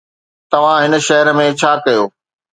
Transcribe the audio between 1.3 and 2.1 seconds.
۾ ڇا ڪيو؟